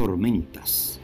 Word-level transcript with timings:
tormentas. 0.00 0.98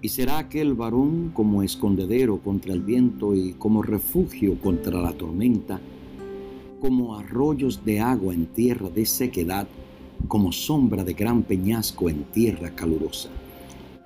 Y 0.00 0.08
será 0.08 0.38
aquel 0.38 0.72
varón 0.72 1.32
como 1.34 1.62
escondedero 1.62 2.38
contra 2.38 2.72
el 2.72 2.80
viento 2.80 3.34
y 3.34 3.52
como 3.52 3.82
refugio 3.82 4.58
contra 4.58 5.02
la 5.02 5.12
tormenta, 5.12 5.78
como 6.80 7.14
arroyos 7.18 7.84
de 7.84 8.00
agua 8.00 8.32
en 8.32 8.46
tierra 8.46 8.88
de 8.88 9.04
sequedad, 9.04 9.68
como 10.28 10.50
sombra 10.50 11.04
de 11.04 11.12
gran 11.12 11.42
peñasco 11.42 12.08
en 12.08 12.24
tierra 12.24 12.70
calurosa. 12.70 13.28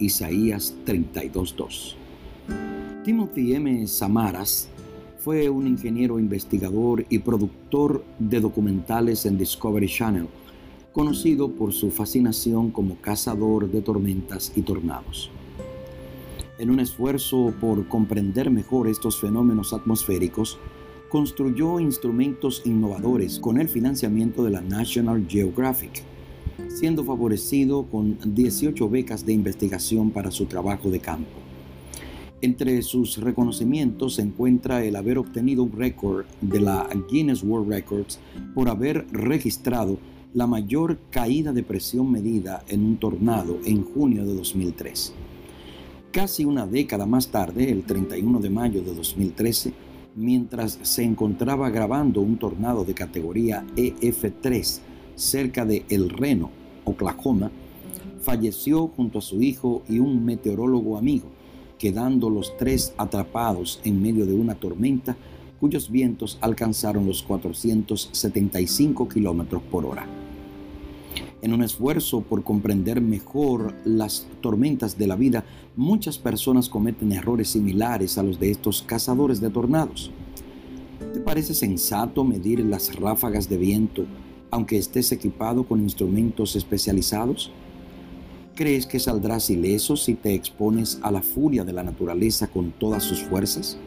Isaías 0.00 0.74
32.2. 0.84 1.94
Timothy 3.04 3.54
M. 3.54 3.86
Samaras 3.86 4.68
fue 5.18 5.48
un 5.48 5.68
ingeniero 5.68 6.18
investigador 6.18 7.06
y 7.08 7.20
productor 7.20 8.04
de 8.18 8.40
documentales 8.40 9.24
en 9.24 9.38
Discovery 9.38 9.86
Channel, 9.86 10.26
conocido 10.94 11.50
por 11.50 11.72
su 11.72 11.90
fascinación 11.90 12.70
como 12.70 12.96
cazador 13.00 13.68
de 13.68 13.82
tormentas 13.82 14.52
y 14.54 14.62
tornados. 14.62 15.28
En 16.56 16.70
un 16.70 16.78
esfuerzo 16.78 17.52
por 17.60 17.88
comprender 17.88 18.48
mejor 18.48 18.86
estos 18.86 19.20
fenómenos 19.20 19.72
atmosféricos, 19.72 20.56
construyó 21.08 21.80
instrumentos 21.80 22.62
innovadores 22.64 23.40
con 23.40 23.60
el 23.60 23.68
financiamiento 23.68 24.44
de 24.44 24.52
la 24.52 24.60
National 24.60 25.26
Geographic, 25.28 26.04
siendo 26.68 27.02
favorecido 27.02 27.86
con 27.86 28.16
18 28.24 28.88
becas 28.88 29.26
de 29.26 29.32
investigación 29.32 30.12
para 30.12 30.30
su 30.30 30.46
trabajo 30.46 30.90
de 30.90 31.00
campo. 31.00 31.40
Entre 32.40 32.80
sus 32.82 33.18
reconocimientos 33.18 34.14
se 34.14 34.22
encuentra 34.22 34.84
el 34.84 34.94
haber 34.94 35.18
obtenido 35.18 35.64
un 35.64 35.72
récord 35.72 36.24
de 36.40 36.60
la 36.60 36.88
Guinness 37.10 37.42
World 37.42 37.68
Records 37.68 38.20
por 38.54 38.68
haber 38.68 39.06
registrado 39.10 39.98
la 40.34 40.48
mayor 40.48 40.98
caída 41.10 41.52
de 41.52 41.62
presión 41.62 42.10
medida 42.10 42.64
en 42.68 42.84
un 42.84 42.96
tornado 42.96 43.60
en 43.64 43.84
junio 43.84 44.26
de 44.26 44.34
2003. 44.34 45.14
Casi 46.10 46.44
una 46.44 46.66
década 46.66 47.06
más 47.06 47.28
tarde, 47.28 47.70
el 47.70 47.84
31 47.84 48.40
de 48.40 48.50
mayo 48.50 48.82
de 48.82 48.94
2013, 48.94 49.72
mientras 50.16 50.80
se 50.82 51.04
encontraba 51.04 51.70
grabando 51.70 52.20
un 52.20 52.36
tornado 52.36 52.84
de 52.84 52.94
categoría 52.94 53.64
EF3 53.76 54.80
cerca 55.14 55.64
de 55.64 55.84
El 55.88 56.10
Reno, 56.10 56.50
Oklahoma, 56.84 57.52
falleció 58.20 58.88
junto 58.88 59.20
a 59.20 59.22
su 59.22 59.40
hijo 59.40 59.82
y 59.88 60.00
un 60.00 60.24
meteorólogo 60.24 60.98
amigo, 60.98 61.28
quedando 61.78 62.28
los 62.28 62.56
tres 62.56 62.92
atrapados 62.96 63.80
en 63.84 64.02
medio 64.02 64.26
de 64.26 64.34
una 64.34 64.56
tormenta 64.56 65.16
cuyos 65.64 65.90
vientos 65.90 66.36
alcanzaron 66.42 67.06
los 67.06 67.22
475 67.22 69.08
kilómetros 69.08 69.62
por 69.62 69.86
hora. 69.86 70.06
En 71.40 71.54
un 71.54 71.62
esfuerzo 71.62 72.20
por 72.20 72.44
comprender 72.44 73.00
mejor 73.00 73.74
las 73.86 74.26
tormentas 74.42 74.98
de 74.98 75.06
la 75.06 75.16
vida, 75.16 75.46
muchas 75.74 76.18
personas 76.18 76.68
cometen 76.68 77.12
errores 77.12 77.48
similares 77.48 78.18
a 78.18 78.22
los 78.22 78.38
de 78.38 78.50
estos 78.50 78.82
cazadores 78.82 79.40
de 79.40 79.48
tornados. 79.48 80.10
¿Te 81.14 81.20
parece 81.20 81.54
sensato 81.54 82.24
medir 82.24 82.60
las 82.60 82.94
ráfagas 82.96 83.48
de 83.48 83.56
viento 83.56 84.04
aunque 84.50 84.76
estés 84.76 85.12
equipado 85.12 85.64
con 85.66 85.80
instrumentos 85.80 86.56
especializados? 86.56 87.50
¿Crees 88.54 88.84
que 88.84 89.00
saldrás 89.00 89.48
ileso 89.48 89.96
si 89.96 90.12
te 90.12 90.34
expones 90.34 90.98
a 91.00 91.10
la 91.10 91.22
furia 91.22 91.64
de 91.64 91.72
la 91.72 91.82
naturaleza 91.82 92.48
con 92.48 92.70
todas 92.70 93.02
sus 93.02 93.22
fuerzas? 93.22 93.78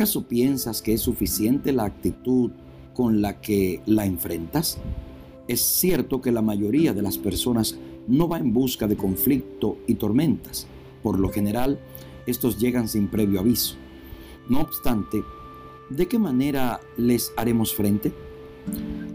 ¿Acaso 0.00 0.26
piensas 0.26 0.80
que 0.80 0.94
es 0.94 1.02
suficiente 1.02 1.74
la 1.74 1.84
actitud 1.84 2.52
con 2.94 3.20
la 3.20 3.42
que 3.42 3.82
la 3.84 4.06
enfrentas? 4.06 4.78
Es 5.46 5.60
cierto 5.60 6.22
que 6.22 6.32
la 6.32 6.40
mayoría 6.40 6.94
de 6.94 7.02
las 7.02 7.18
personas 7.18 7.76
no 8.08 8.26
va 8.26 8.38
en 8.38 8.54
busca 8.54 8.86
de 8.86 8.96
conflicto 8.96 9.76
y 9.86 9.96
tormentas. 9.96 10.66
Por 11.02 11.18
lo 11.18 11.28
general, 11.28 11.78
estos 12.26 12.58
llegan 12.58 12.88
sin 12.88 13.08
previo 13.08 13.40
aviso. 13.40 13.74
No 14.48 14.62
obstante, 14.62 15.22
¿de 15.90 16.08
qué 16.08 16.18
manera 16.18 16.80
les 16.96 17.34
haremos 17.36 17.74
frente? 17.74 18.10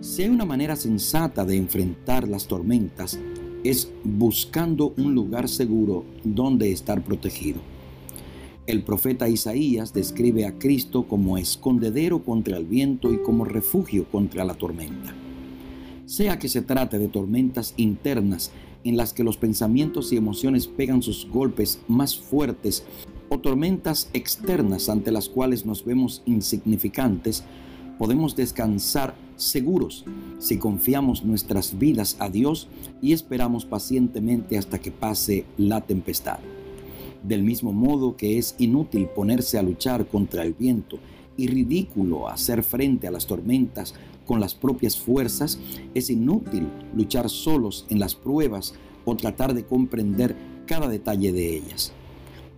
Si 0.01 0.21
hay 0.21 0.29
una 0.29 0.45
manera 0.45 0.75
sensata 0.75 1.45
de 1.45 1.57
enfrentar 1.57 2.27
las 2.27 2.45
tormentas, 2.45 3.17
es 3.63 3.91
buscando 4.03 4.93
un 4.97 5.15
lugar 5.15 5.49
seguro 5.49 6.05
donde 6.23 6.71
estar 6.71 7.03
protegido. 7.03 7.74
El 8.67 8.81
profeta 8.81 9.29
Isaías 9.29 9.93
describe 9.93 10.47
a 10.47 10.57
Cristo 10.57 11.07
como 11.07 11.37
escondedero 11.37 12.23
contra 12.23 12.57
el 12.57 12.65
viento 12.65 13.13
y 13.13 13.19
como 13.19 13.45
refugio 13.45 14.05
contra 14.05 14.43
la 14.43 14.55
tormenta. 14.55 15.13
Sea 16.07 16.39
que 16.39 16.49
se 16.49 16.63
trate 16.63 16.97
de 16.97 17.07
tormentas 17.07 17.75
internas 17.77 18.51
en 18.83 18.97
las 18.97 19.13
que 19.13 19.23
los 19.23 19.37
pensamientos 19.37 20.11
y 20.11 20.17
emociones 20.17 20.65
pegan 20.65 21.03
sus 21.03 21.27
golpes 21.29 21.79
más 21.87 22.17
fuertes 22.17 22.83
o 23.29 23.37
tormentas 23.37 24.09
externas 24.13 24.89
ante 24.89 25.11
las 25.11 25.29
cuales 25.29 25.63
nos 25.67 25.85
vemos 25.85 26.23
insignificantes, 26.25 27.43
podemos 27.99 28.35
descansar 28.35 29.13
seguros 29.35 30.05
si 30.39 30.57
confiamos 30.57 31.23
nuestras 31.23 31.77
vidas 31.77 32.17
a 32.19 32.29
Dios 32.29 32.67
y 32.99 33.13
esperamos 33.13 33.63
pacientemente 33.65 34.57
hasta 34.57 34.79
que 34.79 34.89
pase 34.89 35.45
la 35.57 35.81
tempestad. 35.81 36.39
Del 37.27 37.41
mismo 37.41 37.73
modo 37.73 38.15
que 38.15 38.37
es 38.37 38.55
inútil 38.59 39.07
ponerse 39.07 39.57
a 39.57 39.63
luchar 39.63 40.07
contra 40.07 40.43
el 40.43 40.53
viento 40.53 40.99
y 41.37 41.47
ridículo 41.47 42.29
hacer 42.29 42.61
frente 42.61 43.07
a 43.07 43.11
las 43.11 43.25
tormentas 43.25 43.95
con 44.27 44.39
las 44.39 44.53
propias 44.53 44.95
fuerzas, 44.95 45.59
es 45.95 46.11
inútil 46.11 46.67
luchar 46.95 47.29
solos 47.29 47.87
en 47.89 47.99
las 47.99 48.13
pruebas 48.13 48.75
o 49.05 49.15
tratar 49.15 49.55
de 49.55 49.65
comprender 49.65 50.35
cada 50.67 50.87
detalle 50.87 51.31
de 51.31 51.57
ellas. 51.57 51.93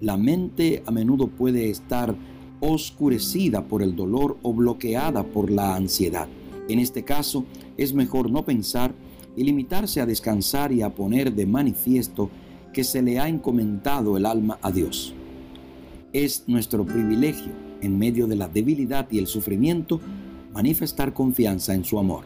La 0.02 0.18
mente 0.18 0.84
a 0.86 0.92
menudo 0.92 1.28
puede 1.28 1.70
estar 1.70 2.16
oscurecida 2.60 3.68
por 3.68 3.82
el 3.82 3.96
dolor 3.96 4.38
o 4.42 4.54
bloqueada 4.54 5.24
por 5.24 5.50
la 5.50 5.76
ansiedad. 5.76 6.28
En 6.68 6.80
este 6.80 7.04
caso, 7.04 7.46
es 7.78 7.94
mejor 7.94 8.30
no 8.30 8.44
pensar 8.44 8.94
y 9.38 9.44
limitarse 9.44 10.02
a 10.02 10.06
descansar 10.06 10.74
y 10.74 10.82
a 10.82 10.94
poner 10.94 11.34
de 11.34 11.46
manifiesto 11.46 12.30
que 12.78 12.84
se 12.84 13.02
le 13.02 13.18
ha 13.18 13.28
encomendado 13.28 14.18
el 14.18 14.28
alma 14.28 14.60
a 14.62 14.72
Dios. 14.72 15.12
Es 16.14 16.44
nuestro 16.46 16.86
privilegio, 16.86 17.52
en 17.82 17.98
medio 17.98 18.28
de 18.28 18.36
la 18.36 18.48
debilidad 18.48 19.08
y 19.10 19.18
el 19.18 19.26
sufrimiento, 19.26 20.00
manifestar 20.54 21.12
confianza 21.12 21.74
en 21.74 21.84
su 21.84 21.98
amor. 21.98 22.26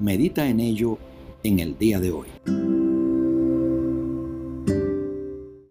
Medita 0.00 0.48
en 0.48 0.60
ello 0.60 0.96
en 1.42 1.58
el 1.58 1.76
día 1.76 2.00
de 2.00 2.10
hoy. 2.10 2.85